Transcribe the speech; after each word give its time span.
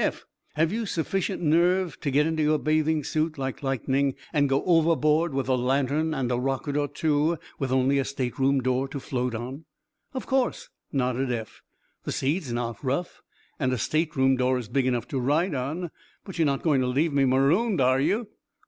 "Eph, 0.00 0.24
have 0.54 0.70
you 0.72 0.86
sufficient 0.86 1.42
nerve 1.42 1.98
to 2.02 2.12
get 2.12 2.24
into 2.24 2.40
your 2.40 2.56
bathing 2.60 3.02
suit 3.02 3.36
like 3.36 3.64
lightning, 3.64 4.14
and 4.32 4.48
go 4.48 4.62
overboard 4.64 5.34
with 5.34 5.48
a 5.48 5.56
lantern 5.56 6.14
and 6.14 6.30
a 6.30 6.38
rocket 6.38 6.76
or 6.76 6.86
two, 6.86 7.36
with 7.58 7.72
only 7.72 7.98
a 7.98 8.04
state 8.04 8.38
room 8.38 8.60
door 8.60 8.86
to 8.86 9.00
float 9.00 9.34
on?" 9.34 9.64
"Of 10.14 10.24
course," 10.24 10.68
nodded 10.92 11.32
Eph. 11.32 11.62
"The 12.04 12.12
sea's 12.12 12.52
not 12.52 12.78
rough, 12.84 13.22
and 13.58 13.72
a 13.72 13.76
state 13.78 14.14
room 14.14 14.36
door 14.36 14.56
is 14.56 14.68
big 14.68 14.86
enough 14.86 15.08
to 15.08 15.18
ride 15.18 15.56
on. 15.56 15.90
But 16.24 16.38
you're 16.38 16.46
not 16.46 16.62
going 16.62 16.80
to 16.82 16.86
leave 16.86 17.12
me 17.12 17.24
marooned, 17.24 17.80
are 17.80 17.98
you?" 17.98 18.28